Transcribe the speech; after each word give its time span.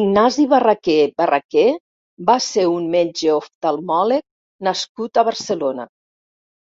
Ignasi 0.00 0.44
Barraquer 0.52 1.00
Barraquer 1.22 1.66
va 2.30 2.38
ser 2.52 2.70
un 2.76 2.88
metge 2.96 3.36
oftalmòleg 3.42 4.26
nascut 4.72 5.24
a 5.26 5.30
Barcelona. 5.34 5.94